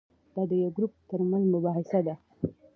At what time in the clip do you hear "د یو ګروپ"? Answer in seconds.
0.49-0.93